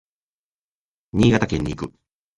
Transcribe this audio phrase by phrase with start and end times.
[1.13, 1.93] 新潟県に行く。